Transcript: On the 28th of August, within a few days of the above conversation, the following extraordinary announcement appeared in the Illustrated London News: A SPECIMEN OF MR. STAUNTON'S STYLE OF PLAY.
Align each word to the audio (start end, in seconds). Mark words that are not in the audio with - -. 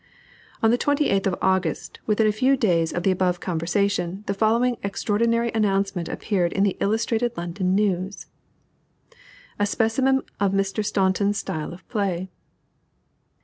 On 0.63 0.71
the 0.71 0.79
28th 0.79 1.27
of 1.27 1.35
August, 1.43 1.99
within 2.07 2.25
a 2.25 2.31
few 2.31 2.57
days 2.57 2.91
of 2.91 3.03
the 3.03 3.11
above 3.11 3.39
conversation, 3.39 4.23
the 4.25 4.33
following 4.33 4.77
extraordinary 4.81 5.51
announcement 5.53 6.09
appeared 6.09 6.51
in 6.53 6.63
the 6.63 6.75
Illustrated 6.79 7.37
London 7.37 7.75
News: 7.75 8.25
A 9.59 9.67
SPECIMEN 9.67 10.23
OF 10.39 10.53
MR. 10.53 10.83
STAUNTON'S 10.83 11.37
STYLE 11.37 11.71
OF 11.71 11.87
PLAY. 11.87 12.29